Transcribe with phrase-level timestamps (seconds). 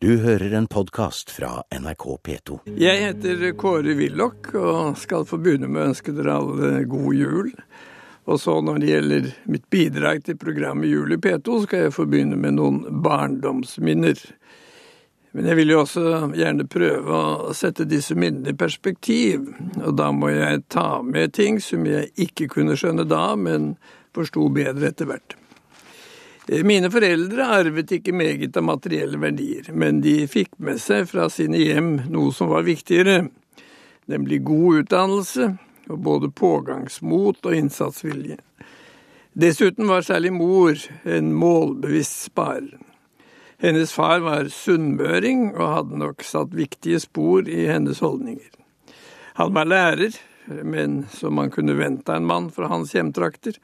[0.00, 2.56] Du hører en podkast fra NRK P2.
[2.78, 7.48] Jeg heter Kåre Willoch og skal få begynne med å ønske dere alle god jul.
[8.30, 12.06] Og så når det gjelder mitt bidrag til programmet Jul i P2, skal jeg få
[12.06, 14.22] begynne med noen barndomsminner.
[15.34, 16.04] Men jeg vil jo også
[16.44, 17.18] gjerne prøve
[17.50, 19.50] å sette disse minnene i perspektiv.
[19.82, 23.72] Og da må jeg ta med ting som jeg ikke kunne skjønne da, men
[24.14, 25.34] forsto bedre etter hvert.
[26.48, 31.60] Mine foreldre arvet ikke meget av materielle verdier, men de fikk med seg fra sine
[31.60, 33.26] hjem noe som var viktigere,
[34.08, 35.50] nemlig god utdannelse
[35.92, 38.38] og både pågangsmot og innsatsvilje.
[39.38, 42.78] Dessuten var særlig mor en målbevisst sparer.
[43.60, 48.50] Hennes far var sunnmøring og hadde nok satt viktige spor i hennes holdninger.
[49.36, 50.16] Han var lærer,
[50.64, 53.58] men som man kunne vente av en mann fra hans hjemtrakter,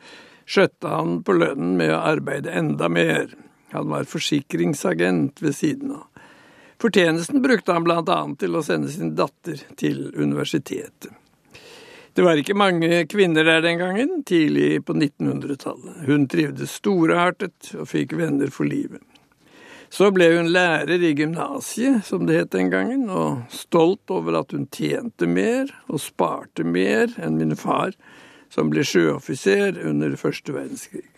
[0.47, 3.33] skjøtte han på lønnen med å arbeide enda mer.
[3.75, 6.07] Han var forsikringsagent ved siden av.
[6.83, 11.13] Fortjenesten brukte han blant annet til å sende sin datter til universitetet.
[12.15, 16.05] Det var ikke mange kvinner der den gangen, tidlig på 1900-tallet.
[16.07, 19.03] Hun trivdes storartet og fikk venner for livet.
[19.91, 24.55] Så ble hun lærer i gymnasiet, som det het den gangen, og stolt over at
[24.55, 27.95] hun tjente mer og sparte mer enn min far,
[28.55, 31.09] som ble sjøoffiser under første verdenskrig.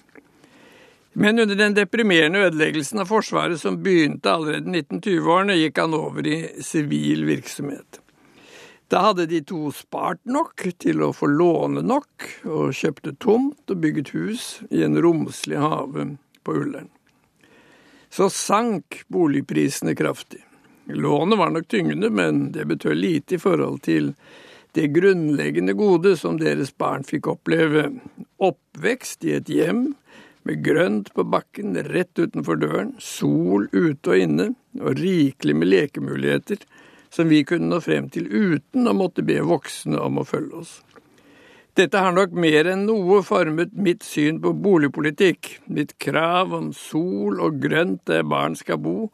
[1.16, 6.26] Men under den deprimerende ødeleggelsen av Forsvaret som begynte allerede i 1920-årene, gikk han over
[6.28, 8.00] i sivil virksomhet.
[8.92, 13.80] Da hadde de to spart nok til å få låne nok, og kjøpte tomt og
[13.82, 16.10] bygget hus i en romslig hage
[16.44, 16.92] på Ullern.
[18.12, 20.44] Så sank boligprisene kraftig.
[20.86, 24.12] Lånet var nok tyngende, men det betød lite i forhold til
[24.76, 27.88] det grunnleggende gode som deres barn fikk oppleve.
[28.36, 29.86] Oppvekst i et hjem
[30.46, 36.60] med grønt på bakken rett utenfor døren, sol ute og inne, og rikelig med lekemuligheter
[37.08, 40.74] som vi kunne nå frem til uten å måtte be voksne om å følge oss.
[41.76, 47.40] Dette har nok mer enn noe formet mitt syn på boligpolitikk, mitt krav om sol
[47.40, 49.10] og grønt der barn skal bo,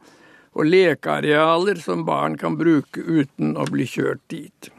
[0.52, 4.72] og lekearealer som barn kan bruke uten å bli kjørt dit.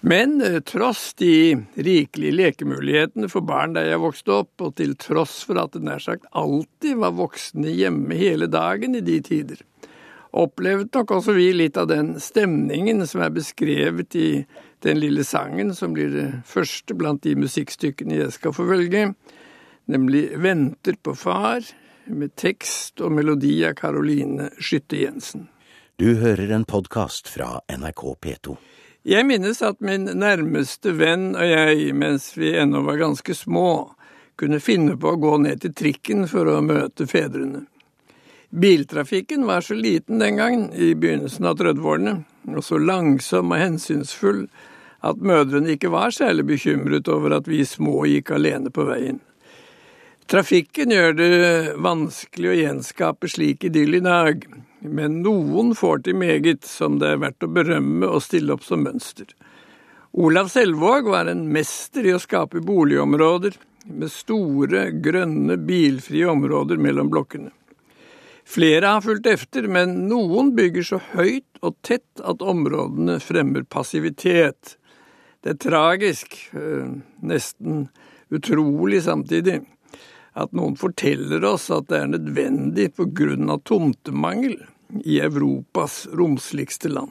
[0.00, 5.42] Men eh, tross de rikelige lekemulighetene for barn da jeg vokste opp, og til tross
[5.44, 9.60] for at det nær sagt alltid var voksne hjemme hele dagen i de tider,
[10.30, 14.30] opplevde nok også vi litt av den stemningen som er beskrevet i
[14.80, 19.10] den lille sangen som blir det første blant de musikkstykkene jeg skal få velge,
[19.90, 21.66] nemlig Venter på far,
[22.10, 25.50] med tekst og melodi av Caroline Skytte Jensen.
[26.00, 28.56] Du hører en podkast fra NRK P2.
[29.00, 33.94] Jeg minnes at min nærmeste venn og jeg, mens vi ennå var ganske små,
[34.36, 37.64] kunne finne på å gå ned til trikken for å møte fedrene.
[38.50, 42.14] Biltrafikken var så liten den gangen, i begynnelsen av 30-årene,
[42.52, 44.44] og så langsom og hensynsfull
[45.06, 49.22] at mødrene ikke var særlig bekymret over at vi små gikk alene på veien.
[50.28, 51.30] Trafikken gjør det
[51.80, 54.44] vanskelig å gjenskape slik idyll i dag,
[54.80, 58.84] men noen får til meget som det er verdt å berømme og stille opp som
[58.86, 59.28] mønster.
[60.12, 63.56] Olav Selvåg var en mester i å skape boligområder
[63.90, 67.52] med store, grønne, bilfrie områder mellom blokkene.
[68.50, 74.74] Flere har fulgt efter, men noen bygger så høyt og tett at områdene fremmer passivitet.
[75.44, 76.90] Det er tragisk, eh,
[77.22, 77.86] nesten
[78.30, 79.60] utrolig samtidig
[80.38, 84.58] at noen forteller oss at det er nødvendig av tomtemangel
[85.04, 87.10] i Europas romsligste land.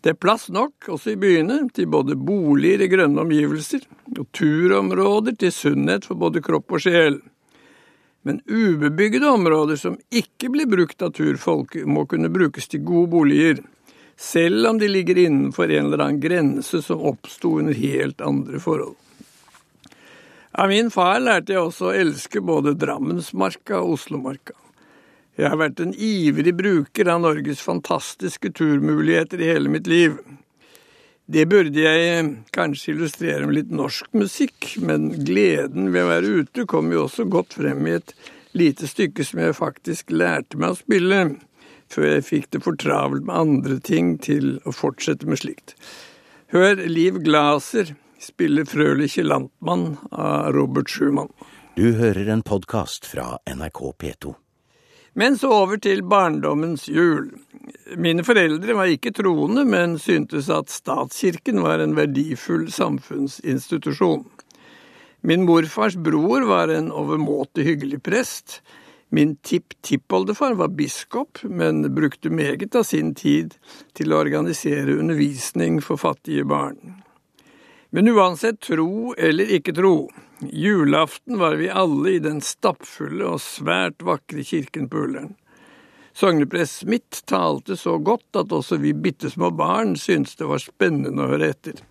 [0.00, 5.34] Det er plass nok, også i byene, til både boliger i grønne omgivelser og turområder
[5.40, 7.18] til sunnhet for både kropp og sjel.
[8.26, 13.64] Men ubebygde områder som ikke blir brukt av turfolk, må kunne brukes til gode boliger,
[14.16, 18.94] selv om de ligger innenfor en eller annen grense som oppsto under helt andre forhold.
[20.56, 24.54] Av min far lærte jeg også å elske både Drammensmarka og Oslomarka.
[25.36, 30.14] Jeg har vært en ivrig bruker av Norges fantastiske turmuligheter i hele mitt liv.
[31.28, 36.64] Det burde jeg kanskje illustrere med litt norsk musikk, men gleden ved å være ute
[36.72, 38.16] kom jo også godt frem i et
[38.56, 41.20] lite stykke som jeg faktisk lærte meg å spille,
[41.92, 45.76] før jeg fikk det for travelt med andre ting til å fortsette med slikt.
[46.56, 51.32] Hør Liv Glaser spiller Frøliche Lantmann av Robert Schumann.
[51.76, 54.34] Du hører en podkast fra NRK P2.
[55.16, 57.30] Men så over til barndommens jul.
[57.96, 64.26] Mine foreldre var ikke troende, men syntes at statskirken var en verdifull samfunnsinstitusjon.
[65.26, 68.60] Min morfars bror var en overmåte hyggelig prest.
[69.08, 73.56] Min tipptippoldefar var biskop, men brukte meget av sin tid
[73.96, 77.00] til å organisere undervisning for fattige barn.
[77.90, 80.10] Men uansett tro eller ikke tro,
[80.40, 85.34] julaften var vi alle i den stappfulle og svært vakre kirken på Ullern.
[86.16, 91.22] Sogneprest Smith talte så godt at også vi bitte små barn syntes det var spennende
[91.22, 91.82] å høre etter.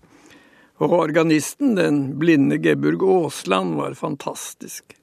[0.82, 4.96] Og organisten, den blinde Geburg Aasland, var fantastisk.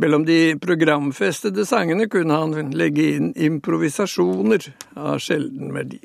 [0.00, 4.66] Mellom de programfestede sangene kunne han legge inn improvisasjoner
[4.96, 6.00] av sjelden verdi.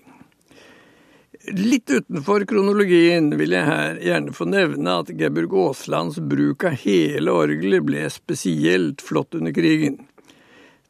[1.47, 7.31] Litt utenfor kronologien vil jeg her gjerne få nevne at Geburg Aaslands bruk av hele
[7.31, 10.01] orgelet ble spesielt flott under krigen,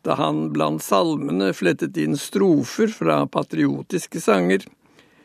[0.01, 4.65] da han blant salmene flettet inn strofer fra patriotiske sanger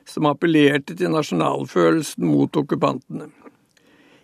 [0.04, 3.30] som appellerte til nasjonalfølelsen mot okkupantene.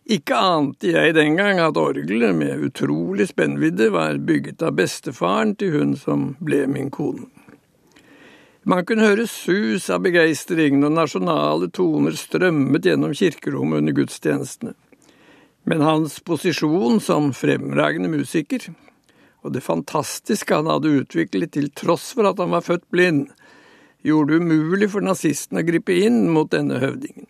[0.05, 5.79] Ikke ante jeg den gang at orgelet med utrolig spennvidde var bygget av bestefaren til
[5.79, 7.25] hun som ble min kone.
[8.69, 14.75] Man kunne høre sus av begeistring når nasjonale toner strømmet gjennom kirkerommet under gudstjenestene.
[15.65, 18.67] Men hans posisjon som fremragende musiker,
[19.41, 23.31] og det fantastiske han hadde utviklet til tross for at han var født blind,
[24.05, 27.29] gjorde det umulig for nazistene å gripe inn mot denne høvdingen.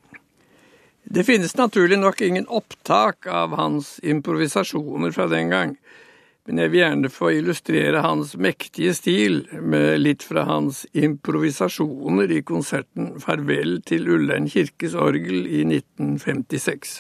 [1.11, 5.77] Det finnes naturlig nok ingen opptak av hans improvisasjoner fra den gang,
[6.51, 12.41] men jeg vil gjerne få illustrere hans mektige stil med litt fra hans improvisasjoner i
[12.43, 16.97] konserten Farvel til Ullern kirkes orgel i 1956.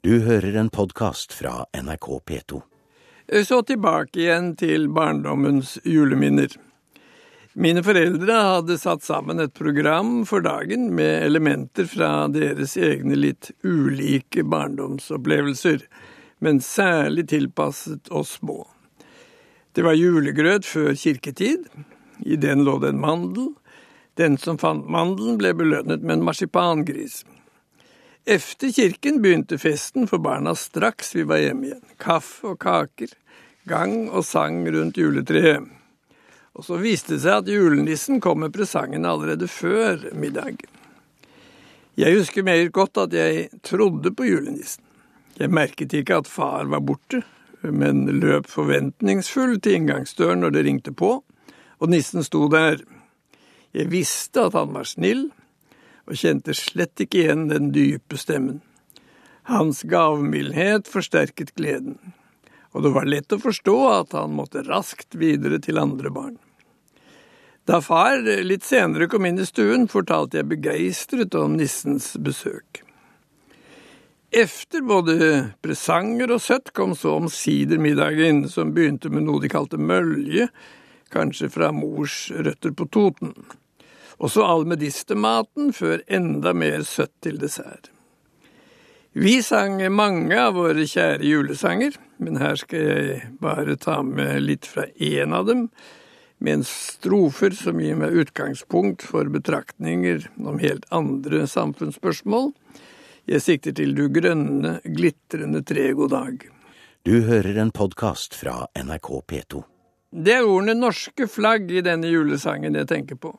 [0.00, 2.62] Du hører en podkast fra NRK P2.
[3.44, 6.54] Så tilbake igjen til barndommens juleminner.
[7.52, 13.50] Mine foreldre hadde satt sammen et program for dagen med elementer fra deres egne litt
[13.60, 15.84] ulike barndomsopplevelser,
[16.40, 18.62] men særlig tilpasset oss små.
[19.76, 21.66] Det var julegrøt før kirketid.
[22.24, 23.50] I den lå det en mandel.
[24.16, 27.18] Den som fant mandelen, ble belønnet med en marsipangris.
[28.24, 31.84] Efter kirken begynte festen for barna straks vi var hjemme igjen.
[32.00, 33.12] Kaffe og kaker,
[33.68, 35.68] gang og sang rundt juletreet.
[36.56, 40.64] Og så viste det seg at julenissen kom med presangene allerede før middag.
[42.00, 44.88] Jeg husker meget godt at jeg trodde på julenissen.
[45.36, 47.20] Jeg merket ikke at far var borte,
[47.72, 51.18] men løp forventningsfull til inngangsdøren når det ringte på,
[51.76, 52.80] og nissen sto der.
[53.76, 55.28] Jeg visste at han var snill,
[56.06, 58.62] og kjente slett ikke igjen den dype stemmen.
[59.50, 61.98] Hans gavmildhet forsterket gleden,
[62.74, 66.36] og det var lett å forstå at han måtte raskt videre til andre barn.
[67.66, 72.85] Da far litt senere kom inn i stuen, fortalte jeg begeistret om nissens besøk.
[74.36, 75.16] Efter både
[75.64, 80.50] presanger og søtt kom så omsider middagen, som begynte med noe de kalte mølje,
[81.08, 83.32] kanskje fra mors røtter på Toten.
[84.20, 87.88] Og så almedistematen, før enda mer søtt til dessert.
[89.16, 94.68] Vi sang mange av våre kjære julesanger, men her skal jeg bare ta med litt
[94.68, 95.70] fra én av dem,
[96.44, 102.52] med en strofer som gir meg utgangspunkt for betraktninger om helt andre samfunnsspørsmål.
[103.26, 106.42] Jeg sikter til Du grønne, glitrende tre, god dag.
[107.02, 109.62] Du hører en podkast fra NRK P2.
[110.14, 113.32] Det er ordene norske flagg i denne julesangen jeg tenker på.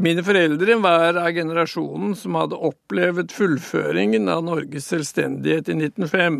[0.00, 6.38] Mine foreldre var av generasjonen som hadde opplevd fullføringen av Norges selvstendighet i 1905,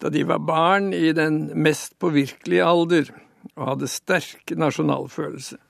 [0.00, 3.10] da de var barn i den mest påvirkelige alder
[3.52, 5.60] og hadde sterk nasjonalfølelse.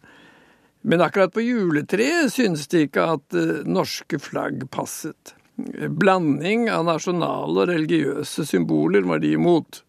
[0.86, 5.34] Men akkurat på juletreet syntes de ikke at uh, norske flagg passet.
[5.56, 9.80] Blanding av nasjonale og religiøse symboler var de imot.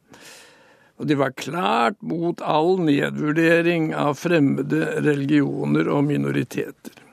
[0.97, 7.03] Og de var klart mot all nedvurdering av fremmede religioner og minoriteter.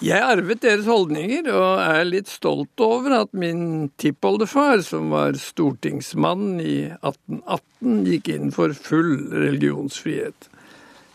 [0.00, 6.54] Jeg arvet deres holdninger, og er litt stolt over at min tippoldefar, som var stortingsmann
[6.56, 10.48] i 1818, gikk inn for full religionsfrihet.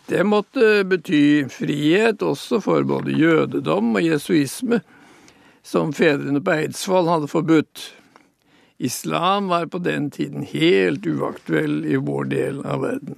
[0.06, 4.84] Det måtte bety frihet også for både jødedom og jesuisme,
[5.66, 7.82] som fedrene på Eidsvoll hadde forbudt.
[8.78, 13.16] Islam var på den tiden helt uaktuell i vår del av verden.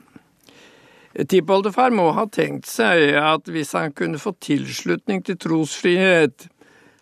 [1.28, 6.46] Tippoldefar må ha tenkt seg at hvis han kunne få tilslutning til trosfrihet,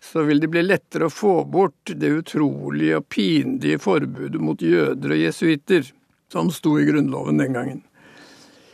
[0.00, 5.14] så vil det bli lettere å få bort det utrolige og pinlige forbudet mot jøder
[5.14, 5.86] og jesuitter
[6.32, 7.82] som sto i Grunnloven den gangen.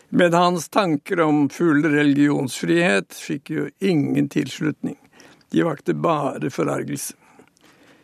[0.08, 5.01] Men hans tanker om full religionsfrihet fikk jo ingen tilslutning.
[5.52, 7.14] De vakte bare forargelse.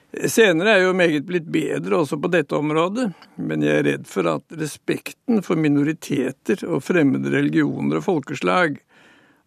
[0.08, 4.28] Senere er jo meget blitt bedre også på dette området, men jeg er redd for
[4.30, 8.78] at respekten for minoriteter og fremmede religioner og folkeslag,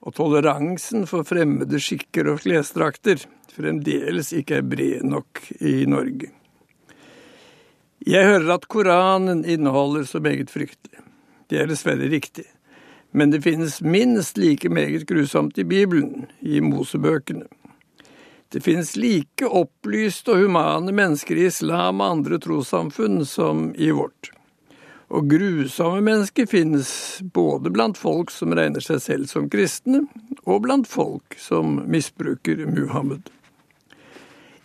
[0.01, 6.29] og toleransen for fremmede skikker og klesdrakter, fremdeles ikke er bred nok i Norge.
[8.05, 11.01] Jeg hører at Koranen inneholder så meget fryktelig.
[11.49, 12.45] Det er dessverre riktig.
[13.11, 17.45] Men det finnes minst like meget grusomt i Bibelen, i Mosebøkene.
[18.51, 24.33] Det finnes like opplyste og humane mennesker i islam og andre trossamfunn som i vårt.
[25.11, 26.91] Og grusomme mennesker finnes
[27.35, 30.05] både blant folk som regner seg selv som kristne,
[30.43, 33.31] og blant folk som misbruker Muhammed.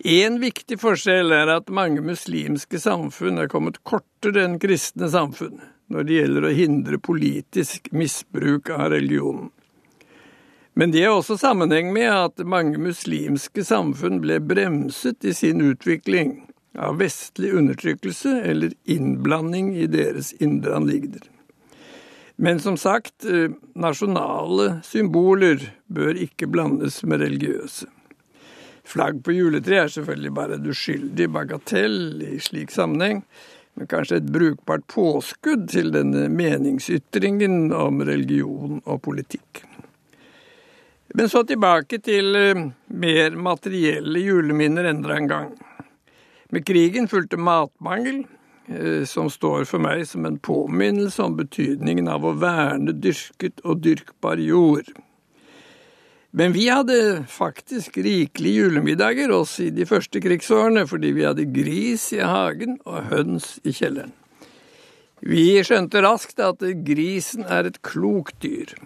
[0.06, 6.06] En viktig forskjell er at mange muslimske samfunn er kommet kortere enn kristne samfunn når
[6.06, 9.50] det gjelder å hindre politisk misbruk av religionen.
[10.76, 16.34] Men det er også sammenheng med at mange muslimske samfunn ble bremset i sin utvikling
[16.76, 21.22] av vestlig undertrykkelse eller innblanding i deres indre anliggender.
[22.36, 27.88] Men som sagt, eh, nasjonale symboler bør ikke blandes med religiøse.
[28.84, 33.24] Flagg på juletre er selvfølgelig bare en uskyldig bagatell i slik sammenheng,
[33.74, 39.64] men kanskje et brukbart påskudd til denne meningsytringen om religion og politikk.
[41.16, 42.58] Men så tilbake til eh,
[42.92, 45.52] mer materielle juleminner enda en gang.
[46.52, 48.18] Med krigen fulgte matmangel,
[48.68, 53.80] eh, som står for meg som en påminnelse om betydningen av å verne dyrket og
[53.86, 54.90] dyrkbar jord.
[56.36, 62.10] Men vi hadde faktisk rikelige julemiddager også i de første krigsårene, fordi vi hadde gris
[62.12, 64.12] i hagen og høns i kjelleren.
[65.24, 68.76] Vi skjønte raskt at grisen er et klokt dyr.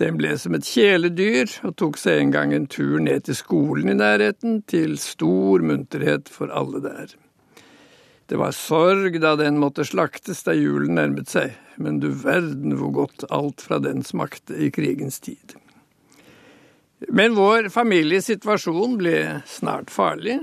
[0.00, 3.92] Den ble som et kjæledyr og tok seg en gang en tur ned til skolen
[3.92, 7.12] i nærheten, til stor munterhet for alle der.
[8.30, 12.94] Det var sorg da den måtte slaktes da julen nærmet seg, men du verden hvor
[13.02, 15.56] godt alt fra den smakte i krigens tid.
[17.08, 19.16] Men vår familiesituasjon ble
[19.50, 20.38] snart farlig.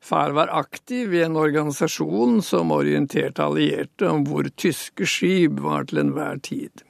[0.00, 6.06] Far var aktiv i en organisasjon som orienterte allierte om hvor tyske skip var til
[6.06, 6.87] enhver tid.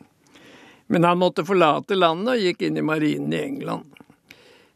[0.89, 3.99] Men han måtte forlate landet og gikk inn i marinen i England.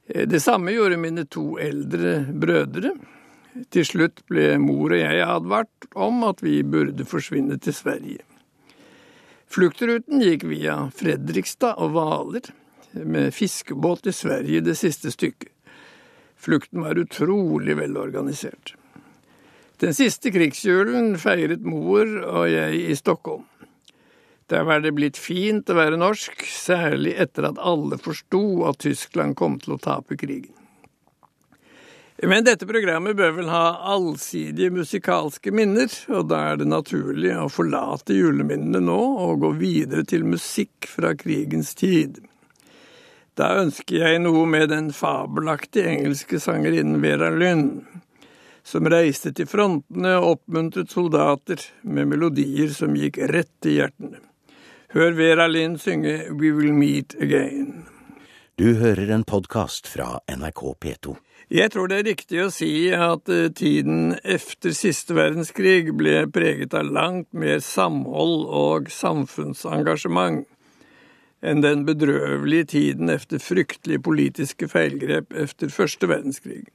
[0.07, 2.95] Eh, det samme gjorde mine to eldre brødre.
[3.73, 8.25] Til slutt ble mor og jeg advart om at vi burde forsvinne til Sverige.
[9.53, 12.47] Fluktruten gikk via Fredrikstad og Hvaler,
[12.93, 15.51] med fiskebåt til Sverige det siste stykket.
[16.37, 18.75] Flukten var utrolig velorganisert.
[19.81, 23.45] Den siste krigsjulen feiret mor og jeg i Stockholm.
[24.53, 29.33] Der var det blitt fint å være norsk, særlig etter at alle forsto at Tyskland
[29.39, 30.53] kom til å tape krigen.
[32.29, 37.49] Men dette programmet bør vel ha allsidige musikalske minner, og da er det naturlig å
[37.51, 42.21] forlate juleminnene nå og gå videre til musikk fra krigens tid.
[43.35, 47.71] Da ønsker jeg noe med den fabelaktige engelske sangerinnen Vera Lynn,
[48.63, 54.21] som reiste til frontene og oppmuntret soldater med melodier som gikk rett til hjertene.
[54.93, 57.87] Hør Vera Lind synge We Will Meet Again.
[58.61, 61.15] Du hører en podkast fra NRK P2.
[61.49, 66.77] Jeg tror det er riktig å si at eh, tiden efter siste verdenskrig ble preget
[66.77, 70.45] av langt mer samhold og samfunnsengasjement
[71.41, 76.67] enn den bedrøvelige tiden efter fryktelige politiske feilgrep efter første verdenskrig.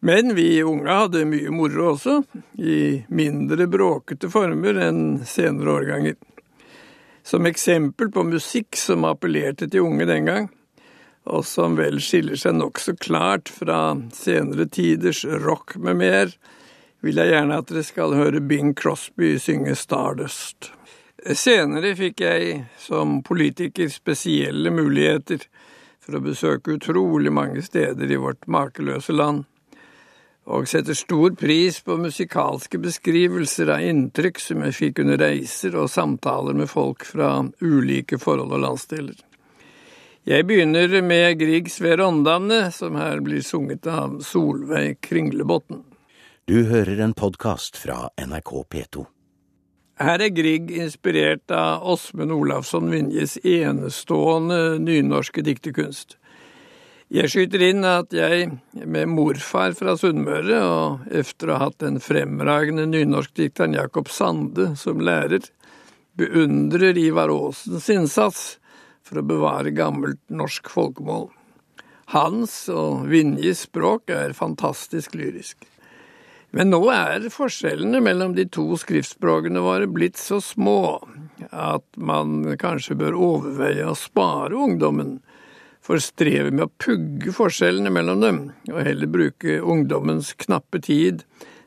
[0.00, 2.22] Men vi unge hadde mye moro også,
[2.56, 6.16] i mindre bråkete former enn senere årganger.
[7.22, 10.48] Som eksempel på musikk som appellerte til unge den gang,
[11.28, 16.32] og som vel skiller seg nokså klart fra senere tiders rock med mer,
[17.04, 20.72] vil jeg gjerne at dere skal høre Bing Crosby synge Stardust.
[21.20, 25.44] Senere fikk jeg som politiker spesielle muligheter
[26.00, 29.44] for å besøke utrolig mange steder i vårt makeløse land
[30.50, 35.90] og setter stor pris på musikalske beskrivelser av inntrykk som jeg fikk under reiser og
[35.92, 39.14] samtaler med folk fra ulike forhold og landsdeler.
[40.28, 45.80] Jeg begynner med Grieg Sve Åndane, som her blir sunget av Solveig Kringlebotn.
[46.44, 49.06] Du hører en podkast fra NRK P2.
[50.00, 56.19] Her er Grieg inspirert av Åsmund Olavsson Vinjes enestående nynorske dikterkunst.
[57.10, 58.44] Jeg skyter inn at jeg,
[58.86, 65.00] med morfar fra Sunnmøre, og efter å ha hatt den fremragende nynorskdikteren Jakob Sande som
[65.02, 65.42] lærer,
[66.14, 68.44] beundrer Ivar Aasens innsats
[69.02, 71.26] for å bevare gammelt norsk folkemål.
[72.14, 75.66] Hans og Vinjes språk er fantastisk lyrisk.
[76.54, 81.00] Men nå er forskjellene mellom de to skriftspråkene våre blitt så små
[81.50, 85.16] at man kanskje bør overveie å spare ungdommen
[85.90, 88.36] for strevet med å pugge forskjellene mellom dem,
[88.70, 91.24] og heller bruke ungdommens knappe tid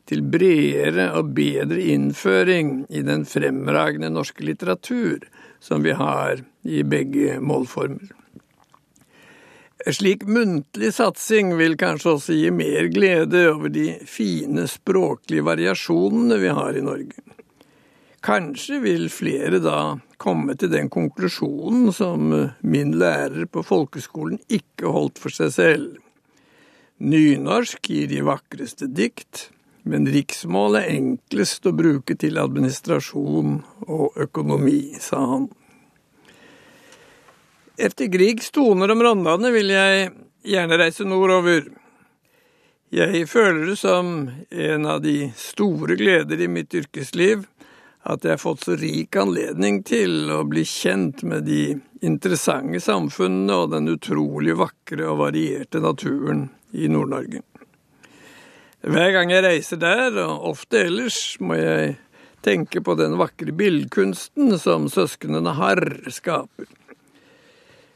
[0.08, 5.26] til bredere og bedre innføring i den fremragende norske litteratur
[5.60, 8.14] som vi har i begge målformer.
[9.92, 16.56] Slik muntlig satsing vil kanskje også gi mer glede over de fine språklige variasjonene vi
[16.56, 17.20] har i Norge.
[18.24, 22.30] Kanskje vil flere da komme til den konklusjonen som
[22.64, 25.90] min lærer på folkeskolen ikke holdt for seg selv.
[27.04, 29.50] Nynorsk gir de vakreste dikt,
[29.84, 33.58] men riksmål er enklest å bruke til administrasjon
[33.90, 35.50] og økonomi, sa han.
[37.76, 40.14] Efter Griegs toner om Rondane vil jeg
[40.48, 41.66] gjerne reise nordover.
[42.94, 47.50] Jeg føler det som en av de store gleder i mitt yrkesliv
[48.04, 53.56] at jeg har fått så rik anledning til å bli kjent med de interessante samfunnene
[53.64, 57.44] og den utrolig vakre og varierte naturen i Nord-Norge.
[58.84, 61.94] Hver gang jeg reiser der, og ofte ellers, må jeg
[62.44, 66.68] tenke på den vakre billedkunsten som søsknene Harr skaper.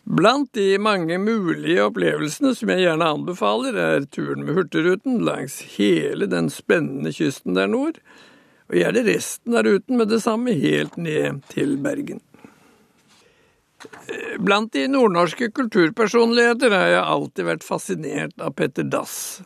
[0.08, 6.30] Blant de mange mulige opplevelsene som jeg gjerne anbefaler, er turen med Hurtigruten langs hele
[6.32, 8.00] den spennende kysten der nord,
[8.68, 12.22] og gjerne resten av ruten med det samme helt ned til Bergen.
[14.40, 19.42] Blant de nordnorske kulturpersonligheter har jeg alltid vært fascinert av Petter Dass.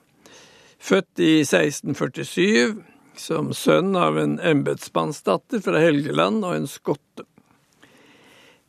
[0.82, 2.80] Født i 1647
[3.22, 7.28] som sønn av en embetsmannsdatter fra Helgeland og en skotte.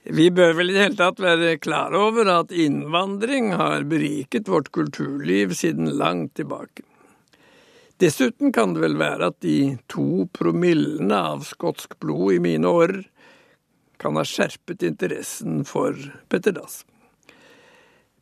[0.02, 4.72] Vi bør vel i det hele tatt være klar over at innvandring har beriket vårt
[4.74, 6.82] kulturliv siden langt tilbake.
[8.02, 12.96] Dessuten kan det vel være at de to promillene av skotsk blod i mine år
[14.02, 15.94] kan ha skjerpet interessen for
[16.26, 16.80] Petter Dass.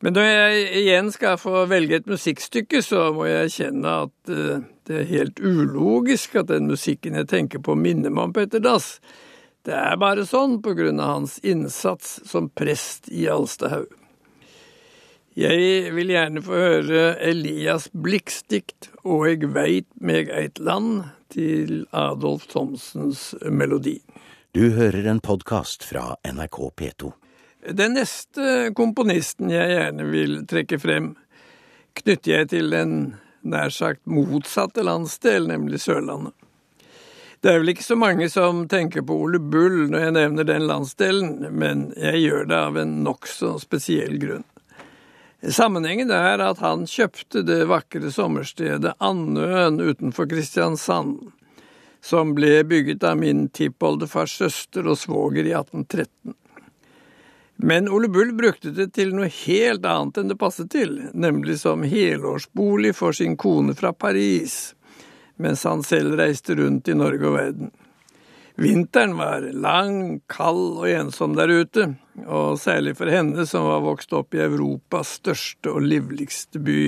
[0.05, 4.61] Men når jeg igjen skal få velge et musikkstykke, så må jeg erkjenne at eh,
[4.89, 8.95] det er helt ulogisk at den musikken jeg tenker på, minner meg om Petter Dass.
[9.65, 13.89] Det er bare sånn på grunn av hans innsats som prest i Alstahaug.
[15.39, 21.85] Jeg vil gjerne få høre Elias Blix dikt Og eg veit meg eit land til
[21.95, 24.01] Adolf Thomsens melodi.
[24.51, 27.13] Du hører en podkast fra NRK P2.
[27.71, 31.13] Den neste komponisten jeg gjerne vil trekke frem,
[31.95, 32.95] knytter jeg til den
[33.47, 36.35] nær sagt motsatte landsdel, nemlig Sørlandet.
[37.39, 40.67] Det er vel ikke så mange som tenker på Ole Bull når jeg nevner den
[40.67, 44.43] landsdelen, men jeg gjør det av en nokså spesiell grunn.
[45.41, 51.31] Sammenhengen er at han kjøpte det vakre sommerstedet Andøen utenfor Kristiansand,
[52.01, 56.35] som ble bygget av min tippoldefars søster og svoger i 1813.
[57.61, 61.85] Men Ole Bull brukte det til noe helt annet enn det passet til, nemlig som
[61.85, 64.75] helårsbolig for sin kone fra Paris
[65.41, 67.71] mens han selv reiste rundt i Norge og verden.
[68.61, 71.87] Vinteren var lang, kald og ensom der ute,
[72.25, 76.83] og særlig for henne som var vokst opp i Europas største og livligste by.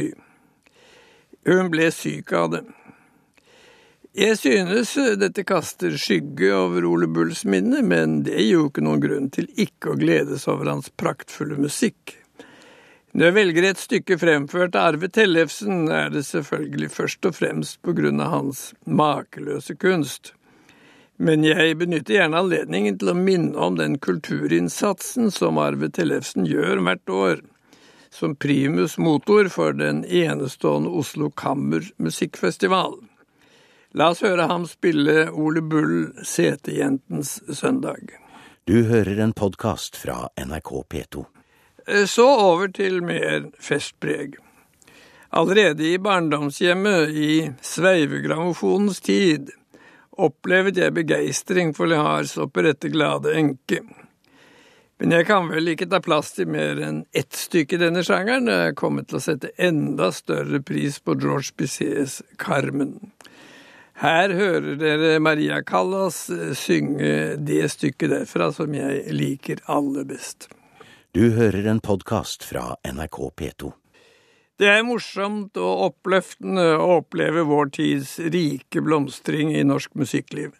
[1.47, 2.63] Hun ble syk av det.
[4.13, 9.01] Jeg synes dette kaster skygge over Ole Bulls minne, men det gir jo ikke noen
[9.01, 12.19] grunn til ikke å gledes over hans praktfulle musikk.
[13.13, 17.81] Når jeg velger et stykke fremført av Arve Tellefsen, er det selvfølgelig først og fremst
[17.81, 20.35] på grunn av hans makeløse kunst.
[21.17, 26.81] Men jeg benytter gjerne anledningen til å minne om den kulturinnsatsen som Arve Tellefsen gjør
[26.87, 27.43] hvert år,
[28.13, 32.97] som primus motor for den enestående Oslo Kammer musikkfestival.
[33.93, 38.15] La oss høre ham spille Ole Bull Setejentens søndag.
[38.65, 41.25] Du hører en podkast fra NRK P2.
[41.87, 44.39] Eh, så over til mer festpreg.
[45.29, 49.51] Allerede i barndomshjemmet, i sveivegrammofonens tid,
[50.17, 53.81] opplevet jeg begeistring for Lehars operette Glade enke.
[55.01, 58.47] Men jeg kan vel ikke ta plass til mer enn ett stykke i denne sjangeren,
[58.47, 62.99] og jeg kommer til å sette enda større pris på George Bissets Carmen.
[63.99, 70.49] Her hører dere Maria Callas eh, synge det stykket derfra som jeg liker aller best.
[71.13, 73.73] Du hører en podkast fra NRK P2.
[74.61, 80.51] Det er morsomt og oppløftende å oppleve vår tids rike blomstring i norsk musikkliv.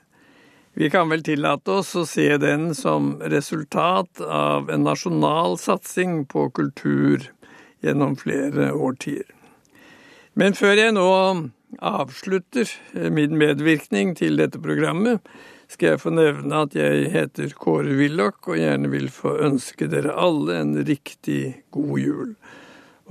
[0.73, 6.47] Vi kan vel tillate oss å se den som resultat av en nasjonal satsing på
[6.58, 7.27] kultur
[7.86, 9.27] gjennom flere årtier.
[10.34, 11.06] Men før jeg nå
[11.77, 12.73] avslutter
[13.13, 15.21] min medvirkning til dette programmet,
[15.69, 20.17] skal jeg få nevne at jeg heter Kåre Willoch og gjerne vil få ønske dere
[20.17, 22.36] alle en riktig god jul.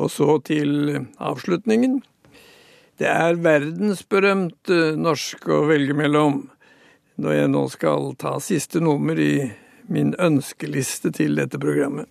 [0.01, 2.01] Og så til avslutningen.
[3.01, 6.45] Det er verdensberømt norsk å velge mellom
[7.23, 9.51] når jeg nå skal ta siste nummer i
[9.93, 12.09] min ønskeliste til dette programmet.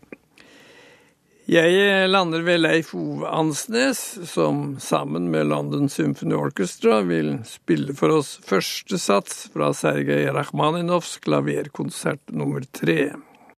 [1.51, 8.13] Jeg lander ved Leif Ove Ansnes, som sammen med London Symphony Orchestra vil spille for
[8.21, 13.09] oss første sats fra Sergej Rakhmaninovs klaverkonsert nummer tre.